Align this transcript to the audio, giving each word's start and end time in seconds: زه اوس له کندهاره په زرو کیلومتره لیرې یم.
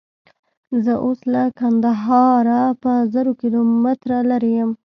زه 0.83 0.93
اوس 1.05 1.19
له 1.33 1.43
کندهاره 1.59 2.61
په 2.81 2.91
زرو 3.13 3.31
کیلومتره 3.41 4.17
لیرې 4.29 4.51
یم. 4.57 4.71